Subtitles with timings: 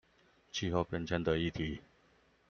[0.51, 1.81] 氣候變遷的議題